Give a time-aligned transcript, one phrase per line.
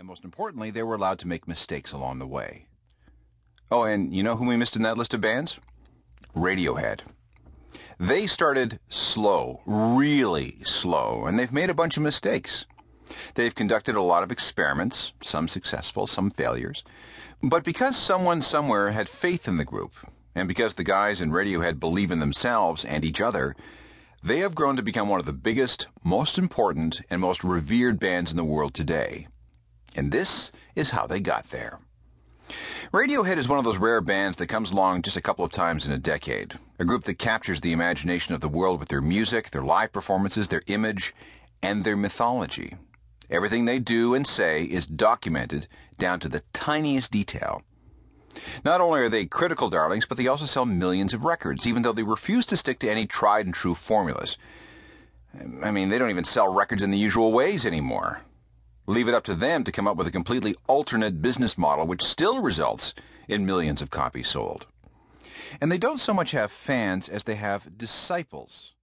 [0.00, 2.64] And most importantly, they were allowed to make mistakes along the way.
[3.70, 5.60] Oh, and you know who we missed in that list of bands?
[6.34, 7.00] Radiohead.
[7.98, 12.64] They started slow, really slow, and they've made a bunch of mistakes.
[13.34, 16.82] They've conducted a lot of experiments, some successful, some failures.
[17.42, 19.92] But because someone somewhere had faith in the group,
[20.34, 23.54] and because the guys in Radiohead believe in themselves and each other,
[24.22, 28.30] they have grown to become one of the biggest, most important, and most revered bands
[28.30, 29.26] in the world today.
[29.96, 31.78] And this is how they got there.
[32.92, 35.86] Radiohead is one of those rare bands that comes along just a couple of times
[35.86, 36.54] in a decade.
[36.78, 40.48] A group that captures the imagination of the world with their music, their live performances,
[40.48, 41.14] their image,
[41.62, 42.74] and their mythology.
[43.30, 45.68] Everything they do and say is documented
[45.98, 47.62] down to the tiniest detail.
[48.64, 51.92] Not only are they critical darlings, but they also sell millions of records, even though
[51.92, 54.36] they refuse to stick to any tried and true formulas.
[55.62, 58.22] I mean, they don't even sell records in the usual ways anymore.
[58.90, 62.02] Leave it up to them to come up with a completely alternate business model which
[62.02, 62.92] still results
[63.28, 64.66] in millions of copies sold.
[65.60, 68.74] And they don't so much have fans as they have disciples.